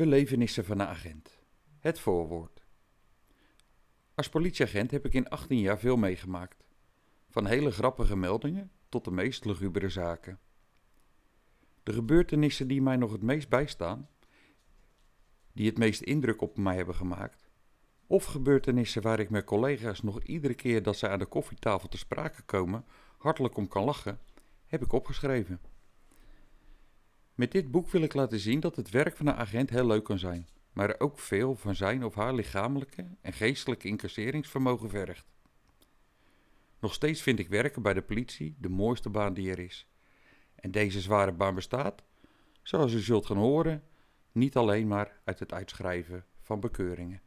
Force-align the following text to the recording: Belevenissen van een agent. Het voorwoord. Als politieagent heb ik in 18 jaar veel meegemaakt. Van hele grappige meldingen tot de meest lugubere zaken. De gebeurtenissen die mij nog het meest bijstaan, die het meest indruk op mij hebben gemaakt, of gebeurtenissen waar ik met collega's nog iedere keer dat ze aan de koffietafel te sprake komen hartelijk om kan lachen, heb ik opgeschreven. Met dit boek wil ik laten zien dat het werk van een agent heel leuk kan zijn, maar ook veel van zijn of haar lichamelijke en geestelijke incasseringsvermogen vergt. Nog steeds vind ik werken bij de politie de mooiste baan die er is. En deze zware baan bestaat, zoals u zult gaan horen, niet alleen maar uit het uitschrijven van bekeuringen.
Belevenissen 0.00 0.64
van 0.64 0.80
een 0.80 0.86
agent. 0.86 1.38
Het 1.78 1.98
voorwoord. 1.98 2.64
Als 4.14 4.28
politieagent 4.28 4.90
heb 4.90 5.04
ik 5.04 5.14
in 5.14 5.28
18 5.28 5.58
jaar 5.58 5.78
veel 5.78 5.96
meegemaakt. 5.96 6.64
Van 7.28 7.46
hele 7.46 7.70
grappige 7.70 8.16
meldingen 8.16 8.70
tot 8.88 9.04
de 9.04 9.10
meest 9.10 9.44
lugubere 9.44 9.88
zaken. 9.88 10.38
De 11.82 11.92
gebeurtenissen 11.92 12.68
die 12.68 12.82
mij 12.82 12.96
nog 12.96 13.12
het 13.12 13.22
meest 13.22 13.48
bijstaan, 13.48 14.08
die 15.52 15.66
het 15.66 15.78
meest 15.78 16.00
indruk 16.00 16.40
op 16.40 16.56
mij 16.58 16.76
hebben 16.76 16.94
gemaakt, 16.94 17.50
of 18.06 18.24
gebeurtenissen 18.24 19.02
waar 19.02 19.20
ik 19.20 19.30
met 19.30 19.44
collega's 19.44 20.02
nog 20.02 20.22
iedere 20.22 20.54
keer 20.54 20.82
dat 20.82 20.96
ze 20.96 21.08
aan 21.08 21.18
de 21.18 21.26
koffietafel 21.26 21.88
te 21.88 21.98
sprake 21.98 22.42
komen 22.42 22.84
hartelijk 23.16 23.56
om 23.56 23.68
kan 23.68 23.84
lachen, 23.84 24.20
heb 24.66 24.82
ik 24.82 24.92
opgeschreven. 24.92 25.60
Met 27.40 27.52
dit 27.52 27.70
boek 27.70 27.90
wil 27.90 28.02
ik 28.02 28.14
laten 28.14 28.38
zien 28.38 28.60
dat 28.60 28.76
het 28.76 28.90
werk 28.90 29.16
van 29.16 29.26
een 29.26 29.34
agent 29.34 29.70
heel 29.70 29.86
leuk 29.86 30.04
kan 30.04 30.18
zijn, 30.18 30.48
maar 30.72 30.94
ook 30.98 31.18
veel 31.18 31.54
van 31.54 31.74
zijn 31.74 32.04
of 32.04 32.14
haar 32.14 32.34
lichamelijke 32.34 33.06
en 33.20 33.32
geestelijke 33.32 33.88
incasseringsvermogen 33.88 34.90
vergt. 34.90 35.26
Nog 36.80 36.94
steeds 36.94 37.22
vind 37.22 37.38
ik 37.38 37.48
werken 37.48 37.82
bij 37.82 37.94
de 37.94 38.02
politie 38.02 38.56
de 38.58 38.68
mooiste 38.68 39.10
baan 39.10 39.34
die 39.34 39.50
er 39.50 39.58
is. 39.58 39.86
En 40.54 40.70
deze 40.70 41.00
zware 41.00 41.32
baan 41.32 41.54
bestaat, 41.54 42.02
zoals 42.62 42.92
u 42.92 42.98
zult 42.98 43.26
gaan 43.26 43.36
horen, 43.36 43.82
niet 44.32 44.56
alleen 44.56 44.88
maar 44.88 45.20
uit 45.24 45.38
het 45.38 45.52
uitschrijven 45.52 46.24
van 46.40 46.60
bekeuringen. 46.60 47.20